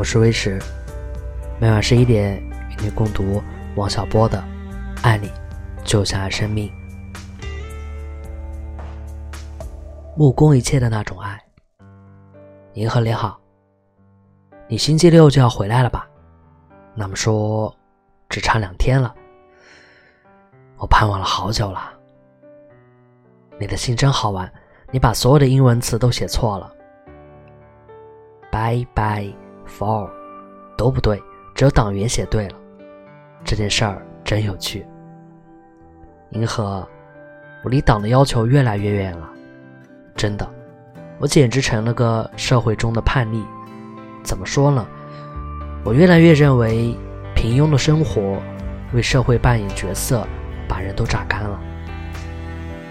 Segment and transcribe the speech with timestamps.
[0.00, 0.58] 我是威驰，
[1.60, 3.42] 每晚十一点与你共读
[3.76, 4.38] 王小波的
[5.02, 5.30] 《爱你
[5.84, 6.72] 就像爱生命》，
[10.16, 11.38] 目空一切的那种爱。
[12.72, 13.38] 银河你好，
[14.68, 16.08] 你星期六就要回来了吧？
[16.94, 17.70] 那么说，
[18.30, 19.14] 只差两天了。
[20.78, 21.92] 我盼望了好久了。
[23.58, 24.50] 你的信真好玩，
[24.92, 26.72] 你把所有的英文词都写错了。
[28.50, 29.36] Bye bye
[29.70, 30.10] for
[30.76, 31.22] 都不对，
[31.54, 32.54] 只有党员写对了。
[33.44, 34.86] 这件事儿真有趣。
[36.30, 36.86] 银河，
[37.64, 39.28] 我离党的要求越来越远了，
[40.14, 40.48] 真的，
[41.18, 43.44] 我简直成了个社会中的叛逆。
[44.22, 44.86] 怎么说呢？
[45.82, 46.94] 我越来越认为，
[47.34, 48.36] 平庸的生活
[48.92, 50.26] 为社会扮演角色，
[50.68, 51.58] 把人都榨干了。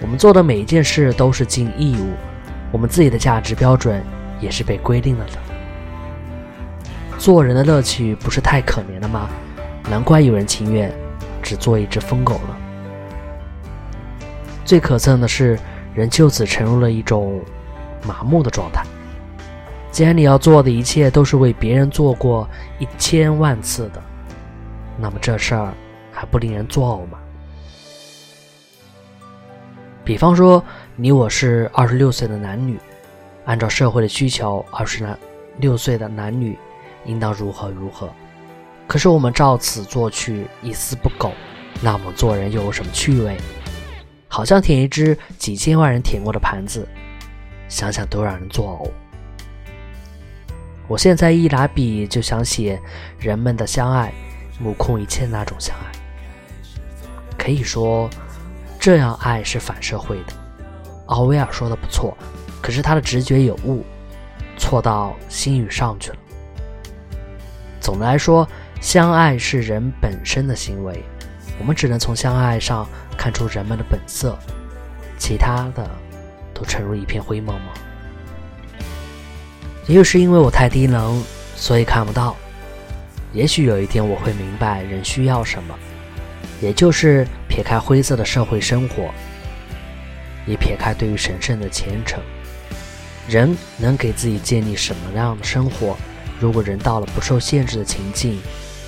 [0.00, 2.12] 我们做的每一件事都是尽义务，
[2.70, 4.02] 我们自己的价值标准
[4.40, 5.55] 也是被规定了的。
[7.18, 9.28] 做人的乐趣不是太可怜了吗？
[9.88, 10.92] 难怪有人情愿
[11.42, 12.56] 只做一只疯狗了。
[14.64, 15.58] 最可憎的是，
[15.94, 17.40] 人就此沉入了一种
[18.06, 18.84] 麻木的状态。
[19.90, 24.02] 既然你要做的一切都是为别人做过一千万次的，
[24.98, 25.72] 那么这事儿
[26.12, 27.18] 还不令人作呕吗？
[30.04, 30.62] 比方说，
[30.96, 32.78] 你我是二十六岁的男女，
[33.46, 35.06] 按照社会的需求，二十
[35.58, 36.58] 六岁的男女。
[37.06, 38.10] 应当如何如何？
[38.86, 41.32] 可是我们照此做去，一丝不苟，
[41.80, 43.36] 那么做人又有什么趣味？
[44.28, 46.86] 好像舔一只几千万人舔过的盘子，
[47.68, 48.90] 想想都让人作呕。
[50.88, 52.80] 我现在一拿笔就想写
[53.18, 54.12] 人们的相爱，
[54.60, 55.92] 目空一切那种相爱。
[57.36, 58.08] 可以说，
[58.78, 60.32] 这样爱是反社会的。
[61.06, 62.16] 奥威尔说的不错，
[62.62, 63.84] 可是他的直觉有误，
[64.56, 66.16] 错到心语上去了。
[67.86, 68.48] 总的来说，
[68.80, 71.04] 相爱是人本身的行为，
[71.56, 72.84] 我们只能从相爱上
[73.16, 74.36] 看出人们的本色，
[75.16, 75.88] 其他的
[76.52, 77.64] 都沉入一片灰蒙蒙。
[79.86, 81.22] 也许是因为我太低能，
[81.54, 82.34] 所以看不到。
[83.32, 85.72] 也许有一天我会明白人需要什么，
[86.60, 89.14] 也就是撇开灰色的社会生活，
[90.44, 92.20] 也撇开对于神圣的虔诚，
[93.28, 95.96] 人能给自己建立什么样的生活？
[96.38, 98.40] 如果人到了不受限制的情境，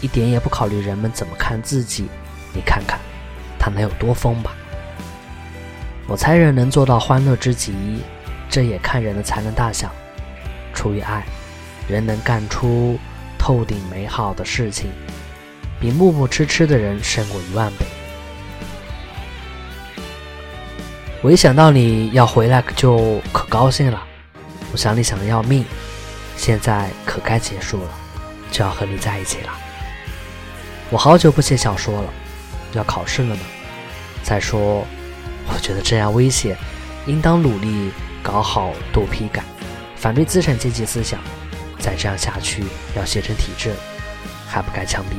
[0.00, 2.06] 一点也不考虑人们怎么看自己，
[2.52, 2.98] 你看看，
[3.58, 4.52] 他能有多疯吧？
[6.06, 7.72] 我猜人能做到欢乐之极，
[8.48, 9.90] 这也看人的才能大小。
[10.74, 11.24] 出于爱，
[11.88, 12.98] 人能干出
[13.38, 14.90] 透顶美好的事情，
[15.80, 17.86] 比木木痴痴的人胜过一万倍。
[21.22, 24.02] 我一想到你要回来，就可高兴了。
[24.72, 25.64] 我想你想的要命。
[26.36, 27.90] 现在可该结束了，
[28.52, 29.52] 就要和你在一起了。
[30.90, 32.12] 我好久不写小说了，
[32.72, 33.42] 要考试了呢。
[34.22, 34.86] 再说，
[35.48, 36.56] 我觉得这样危险，
[37.06, 37.90] 应当努力
[38.22, 39.44] 搞好肚皮感，
[39.96, 41.20] 反对资产阶级思想。
[41.78, 42.64] 再这样下去，
[42.96, 43.74] 要写成体制，
[44.48, 45.16] 还不该枪毙。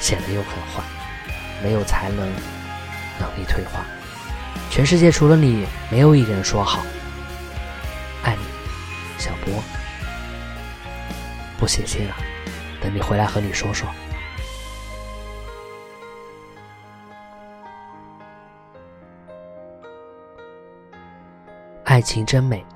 [0.00, 0.82] 显得又很坏，
[1.62, 2.18] 没有才能，
[3.20, 3.84] 能力退化。
[4.70, 6.80] 全世界除了你，没有一个人说好。
[8.24, 8.42] 爱你，
[9.18, 9.62] 小波。
[11.62, 12.16] 不写信了，
[12.80, 13.88] 等你回来和你说说。
[21.84, 22.66] 爱情真美，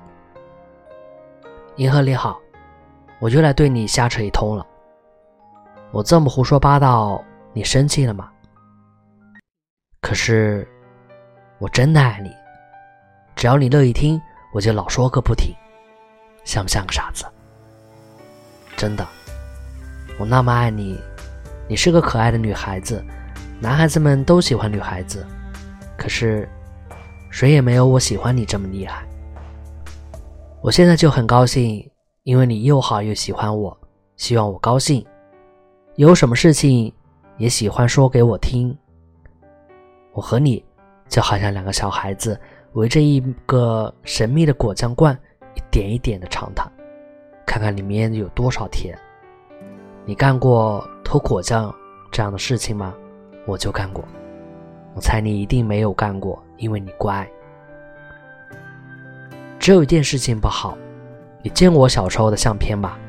[1.75, 2.39] 银河你好，
[3.19, 4.65] 我又来对你瞎扯一通了。
[5.91, 7.21] 我这么胡说八道，
[7.51, 8.31] 你生气了吗？
[9.99, 10.65] 可是
[11.59, 12.31] 我真的爱你，
[13.35, 14.17] 只要你乐意听，
[14.53, 15.53] 我就老说个不停，
[16.45, 17.25] 像不像个傻子？
[18.77, 19.05] 真的，
[20.19, 20.99] 我那么爱你，
[21.67, 23.03] 你是个可爱的女孩子，
[23.59, 25.25] 男孩子们都喜欢女孩子，
[25.97, 26.47] 可是
[27.31, 29.03] 谁也没有我喜欢你这么厉害。
[30.61, 31.89] 我现在就很高兴，
[32.21, 33.75] 因为你又好又喜欢我，
[34.15, 35.03] 希望我高兴，
[35.95, 36.93] 有什么事情
[37.37, 38.77] 也喜欢说给我听。
[40.13, 40.63] 我和你
[41.09, 42.39] 就好像两个小孩子
[42.73, 45.17] 围着一个神秘的果酱罐，
[45.55, 46.71] 一点一点的尝它。
[47.47, 48.95] 看看里面有多少甜。
[50.05, 51.73] 你干过偷果酱
[52.11, 52.93] 这样的事情吗？
[53.45, 54.03] 我就干过。
[54.93, 57.25] 我猜你一定没有干过，因为你乖。
[59.57, 60.77] 只有一件事情不好，
[61.41, 62.99] 你见过我小时候的相片吧？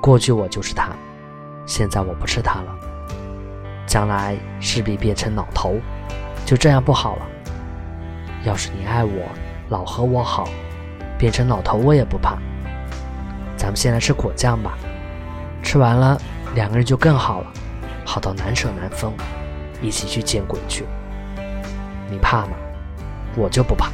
[0.00, 0.90] 过去我就是他，
[1.66, 2.78] 现在我不是他了，
[3.84, 5.74] 将来势必变成老头，
[6.46, 7.26] 就这样不好了。
[8.44, 9.10] 要是你爱我，
[9.70, 10.48] 老和我好，
[11.18, 12.38] 变成老头我也不怕。
[13.64, 14.76] 咱们先来吃果酱吧，
[15.62, 16.20] 吃完了，
[16.54, 17.50] 两个人就更好了，
[18.04, 19.10] 好到难舍难分，
[19.80, 20.84] 一起去见鬼去。
[22.10, 22.50] 你怕吗？
[23.34, 23.90] 我就不怕，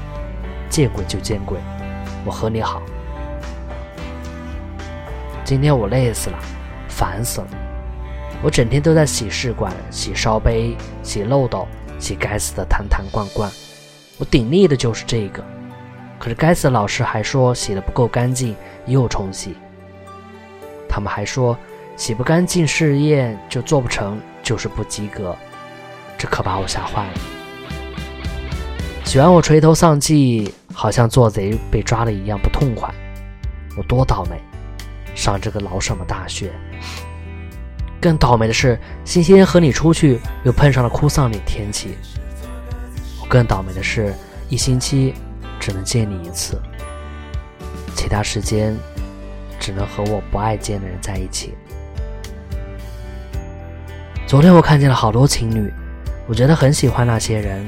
[0.69, 1.57] 见鬼就见鬼，
[2.25, 2.83] 我和你好。
[5.45, 6.39] 今天我累死了，
[6.89, 7.47] 烦死了，
[8.43, 11.69] 我整天都在洗试管、洗烧杯、洗漏斗、
[12.01, 13.49] 洗该死的坛坛罐罐，
[14.19, 15.45] 我顶力的就是这个。
[16.21, 19.57] 可是该死的老师还说洗的不够干净，又重洗。
[20.87, 21.57] 他们还说
[21.97, 25.35] 洗不干净试验就做不成，就是不及格，
[26.19, 27.15] 这可把我吓坏了。
[29.07, 32.95] 喜欢我垂头丧气，好像做贼被抓了一样不痛快。
[33.75, 34.39] 我多倒霉，
[35.15, 36.53] 上这个老什么大学。
[37.99, 41.97] 更倒霉的是，星期天和你出去又碰上了哭丧脸天气。
[43.23, 44.15] 我更倒霉的是，
[44.51, 45.15] 一星期。
[45.61, 46.59] 只能见你一次，
[47.95, 48.75] 其他时间
[49.61, 51.55] 只能和我不爱见的人在一起。
[54.27, 55.71] 昨天我看见了好多情侣，
[56.27, 57.65] 我觉得很喜欢那些人。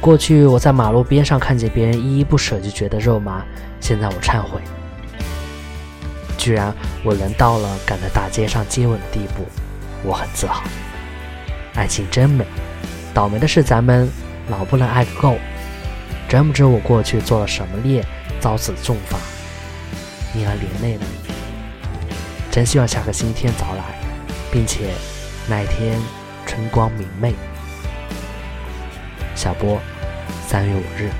[0.00, 3.44] 过去我在马路边上看见别人依依不舍就觉得肉麻，
[3.80, 4.60] 现在我忏悔，
[6.38, 6.72] 居然
[7.04, 9.44] 我人到了敢在大街上接吻的地步，
[10.04, 10.62] 我很自豪。
[11.74, 12.46] 爱情真美，
[13.12, 14.08] 倒霉的是咱们
[14.48, 15.36] 老不能爱个够。
[16.28, 18.04] 真不知我过去做了什么孽，
[18.40, 19.16] 遭此重罚，
[20.34, 21.30] 因而连累了你。
[22.50, 23.84] 真希望下个星期天早来，
[24.50, 24.90] 并且
[25.48, 26.00] 那一天
[26.46, 27.34] 春光明媚。
[29.34, 29.78] 小波，
[30.48, 31.10] 三月五日。